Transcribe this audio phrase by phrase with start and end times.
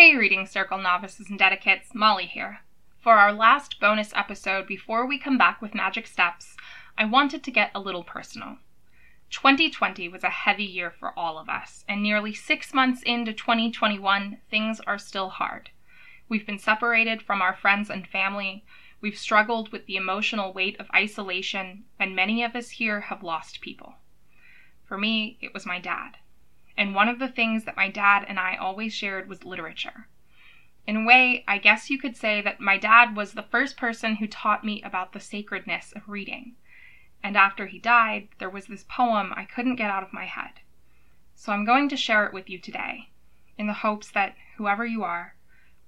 [0.00, 2.60] Hey, Reading Circle novices and dedicates, Molly here.
[3.00, 6.56] For our last bonus episode before we come back with Magic Steps,
[6.96, 8.58] I wanted to get a little personal.
[9.30, 14.38] 2020 was a heavy year for all of us, and nearly six months into 2021,
[14.48, 15.70] things are still hard.
[16.28, 18.64] We've been separated from our friends and family,
[19.00, 23.60] we've struggled with the emotional weight of isolation, and many of us here have lost
[23.60, 23.96] people.
[24.84, 26.18] For me, it was my dad
[26.78, 30.06] and one of the things that my dad and I always shared was literature.
[30.86, 34.14] In a way, I guess you could say that my dad was the first person
[34.14, 36.54] who taught me about the sacredness of reading.
[37.20, 40.60] And after he died, there was this poem I couldn't get out of my head.
[41.34, 43.10] So I'm going to share it with you today,
[43.58, 45.34] in the hopes that whoever you are,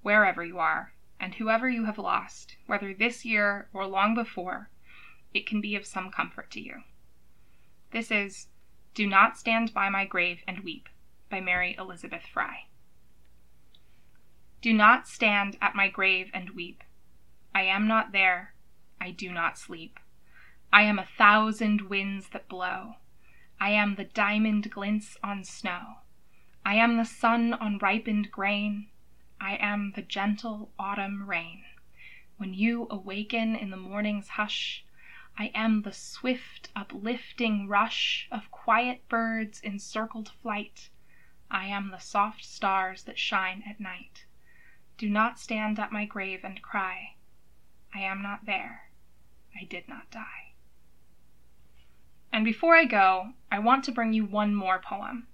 [0.03, 4.71] wherever you are, and whoever you have lost, whether this year or long before,
[5.33, 6.83] it can be of some comfort to you.
[7.93, 8.49] This is
[8.95, 10.89] do Not Stand by My Grave and Weep
[11.31, 12.67] by Mary Elizabeth Frye.
[14.61, 16.85] Do not stand at my grave and weep.
[17.55, 18.53] I am not there.
[19.01, 19.99] I do not sleep.
[20.71, 22.97] I am a thousand winds that blow.
[23.59, 25.99] I am the diamond glints on snow.
[26.65, 28.89] I am the sun on ripened grain.
[29.41, 31.65] I am the gentle autumn rain.
[32.37, 34.85] When you awaken in the morning's hush,
[35.39, 40.91] I am the swift, uplifting rush Of quiet birds in circled flight.
[41.51, 44.27] I am the soft stars that shine at night.
[44.99, 47.15] Do not stand at my grave and cry,
[47.95, 48.91] I am not there,
[49.59, 50.53] I did not die.
[52.33, 55.27] And before I go, I want to bring you one more poem.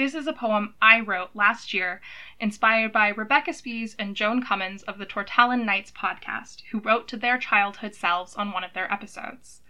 [0.00, 2.00] This is a poem I wrote last year,
[2.40, 7.18] inspired by Rebecca Spies and Joan Cummins of the Tortallin Nights podcast, who wrote to
[7.18, 9.60] their childhood selves on one of their episodes.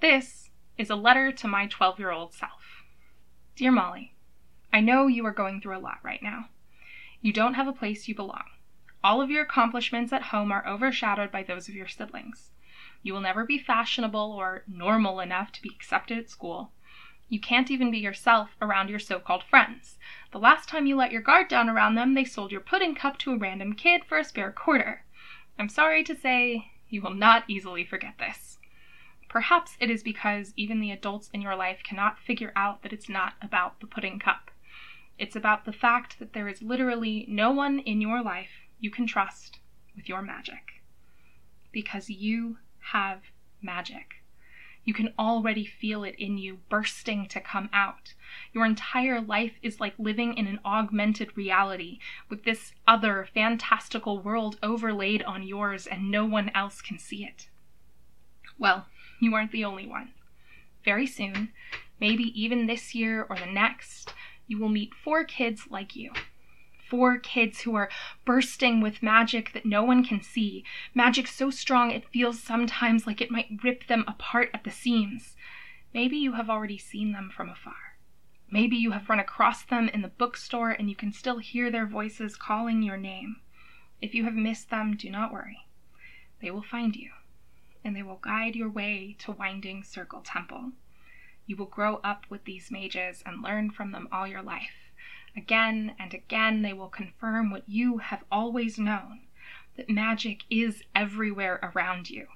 [0.00, 2.84] This is a letter to my 12 year old self.
[3.54, 4.14] Dear Molly,
[4.72, 6.48] I know you are going through a lot right now.
[7.20, 8.44] You don't have a place you belong.
[9.04, 12.50] All of your accomplishments at home are overshadowed by those of your siblings.
[13.02, 16.72] You will never be fashionable or normal enough to be accepted at school.
[17.28, 19.98] You can't even be yourself around your so called friends.
[20.30, 23.18] The last time you let your guard down around them, they sold your pudding cup
[23.18, 25.04] to a random kid for a spare quarter.
[25.58, 28.58] I'm sorry to say, you will not easily forget this.
[29.28, 33.08] Perhaps it is because even the adults in your life cannot figure out that it's
[33.08, 34.52] not about the pudding cup.
[35.18, 39.06] It's about the fact that there is literally no one in your life you can
[39.06, 39.58] trust
[39.96, 40.80] with your magic.
[41.72, 42.58] Because you
[42.92, 43.22] have
[43.60, 44.22] magic.
[44.86, 48.14] You can already feel it in you, bursting to come out.
[48.52, 51.98] Your entire life is like living in an augmented reality,
[52.28, 57.48] with this other fantastical world overlaid on yours, and no one else can see it.
[58.58, 58.86] Well,
[59.20, 60.12] you aren't the only one.
[60.84, 61.50] Very soon,
[61.98, 64.14] maybe even this year or the next,
[64.46, 66.12] you will meet four kids like you
[66.88, 67.90] four kids who are
[68.24, 70.64] bursting with magic that no one can see,
[70.94, 75.36] magic so strong it feels sometimes like it might rip them apart at the seams.
[75.92, 77.98] Maybe you have already seen them from afar.
[78.50, 81.86] Maybe you have run across them in the bookstore and you can still hear their
[81.86, 83.40] voices calling your name.
[84.00, 85.66] If you have missed them, do not worry.
[86.42, 87.12] They will find you,
[87.82, 90.72] and they will guide your way to Winding Circle Temple.
[91.46, 94.85] You will grow up with these mages and learn from them all your life.
[95.36, 99.26] Again and again they will confirm what you have always known
[99.76, 102.28] that magic is everywhere around you.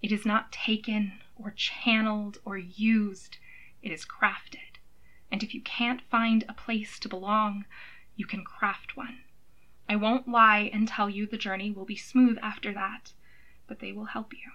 [0.00, 3.36] It is not taken or channeled or used,
[3.82, 4.78] it is crafted.
[5.30, 7.66] And if you can't find a place to belong,
[8.16, 9.20] you can craft one.
[9.88, 13.12] I won't lie and tell you the journey will be smooth after that,
[13.66, 14.52] but they will help you.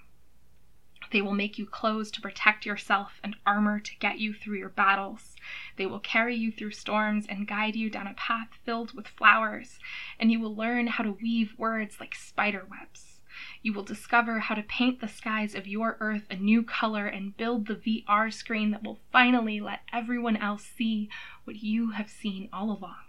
[1.11, 4.69] They will make you clothes to protect yourself and armor to get you through your
[4.69, 5.35] battles.
[5.75, 9.77] They will carry you through storms and guide you down a path filled with flowers,
[10.19, 13.22] and you will learn how to weave words like spider webs.
[13.61, 17.35] You will discover how to paint the skies of your earth a new color and
[17.35, 21.09] build the VR screen that will finally let everyone else see
[21.43, 23.03] what you have seen all along.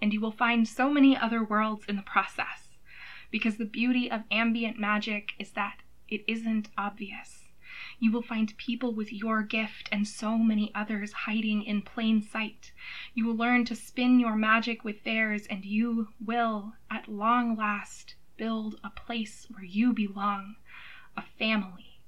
[0.00, 2.76] And you will find so many other worlds in the process,
[3.30, 5.78] because the beauty of ambient magic is that
[6.08, 7.44] it isn't obvious.
[7.98, 12.72] You will find people with your gift and so many others hiding in plain sight.
[13.14, 18.14] You will learn to spin your magic with theirs, and you will, at long last,
[18.36, 20.56] build a place where you belong
[21.16, 22.00] a family.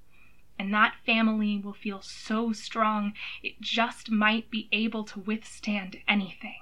[0.58, 6.60] And that family will feel so strong it just might be able to withstand anything.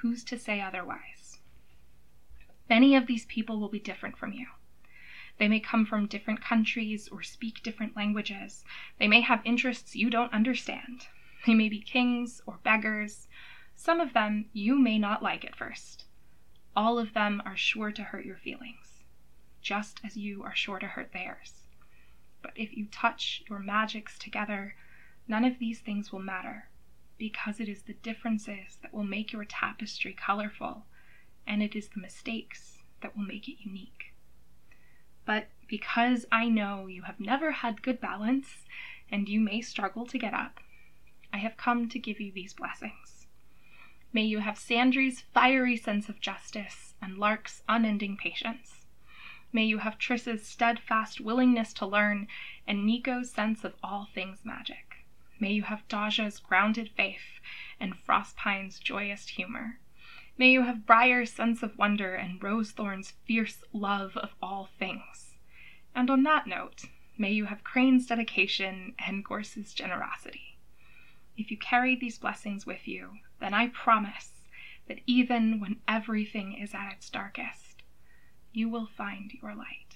[0.00, 1.40] Who's to say otherwise?
[2.68, 4.46] Many of these people will be different from you.
[5.38, 8.64] They may come from different countries or speak different languages.
[8.98, 11.08] They may have interests you don't understand.
[11.46, 13.26] They may be kings or beggars.
[13.74, 16.04] Some of them you may not like at first.
[16.74, 19.04] all of them are sure to hurt your feelings,
[19.60, 21.66] just as you are sure to hurt theirs.
[22.42, 24.74] But if you touch your magics together,
[25.28, 26.68] none of these things will matter,
[27.18, 30.86] because it is the differences that will make your tapestry colorful,
[31.46, 34.11] and it is the mistakes that will make it unique.
[35.24, 38.66] But because I know you have never had good balance,
[39.10, 40.60] and you may struggle to get up,
[41.32, 43.26] I have come to give you these blessings.
[44.12, 48.84] May you have Sandry's fiery sense of justice and Lark's unending patience.
[49.52, 52.28] May you have Tris's steadfast willingness to learn
[52.66, 55.04] and Niko's sense of all things magic.
[55.40, 57.40] May you have Daja's grounded faith
[57.80, 59.78] and Frostpine's joyous humor.
[60.38, 64.91] May you have Briar's sense of wonder and Rosethorn's fierce love of all things.
[65.94, 66.84] And on that note,
[67.18, 70.58] may you have Crane's dedication and Gorse's generosity.
[71.36, 74.30] If you carry these blessings with you, then I promise
[74.88, 77.82] that even when everything is at its darkest,
[78.52, 79.91] you will find your light.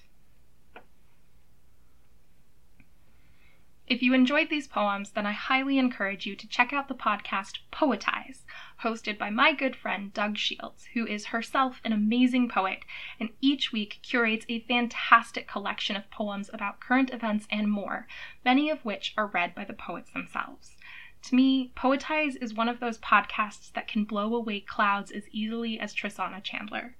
[3.89, 7.59] If you enjoyed these poems, then I highly encourage you to check out the podcast
[7.73, 8.45] Poetize,
[8.83, 12.81] hosted by my good friend Doug Shields, who is herself an amazing poet
[13.21, 18.09] and each week curates a fantastic collection of poems about current events and more,
[18.45, 20.77] many of which are read by the poets themselves.
[21.23, 25.79] To me, Poetize is one of those podcasts that can blow away clouds as easily
[25.79, 26.97] as Trisana Chandler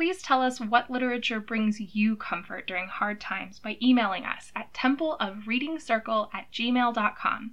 [0.00, 4.72] please tell us what literature brings you comfort during hard times by emailing us at
[4.72, 7.50] templeofreadingcircle at gmail.com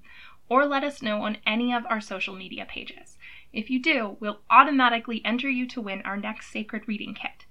[0.47, 3.17] or let us know on any of our social media pages.
[3.51, 7.45] If you do, we'll automatically enter you to win our next Sacred Reading Kit.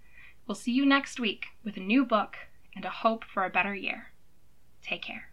[0.47, 2.39] We'll see you next week with a new book
[2.75, 4.13] and a hope for a better year.
[4.81, 5.29] Take care.